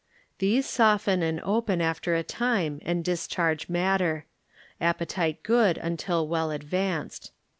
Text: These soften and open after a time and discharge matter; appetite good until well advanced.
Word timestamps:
These 0.39 0.65
soften 0.67 1.21
and 1.21 1.39
open 1.41 1.79
after 1.79 2.15
a 2.15 2.23
time 2.23 2.79
and 2.83 3.05
discharge 3.05 3.69
matter; 3.69 4.25
appetite 4.79 5.43
good 5.43 5.77
until 5.77 6.27
well 6.27 6.49
advanced. 6.49 7.31